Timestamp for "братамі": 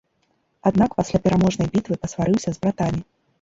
2.65-3.05